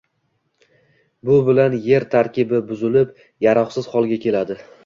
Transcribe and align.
Bu 1.29 1.35
bilan 1.51 1.77
er 1.97 2.07
tarkibi 2.15 2.65
buzilib, 2.73 3.15
yaroqsiz 3.49 3.93
holga 3.97 4.23
keladi 4.27 4.63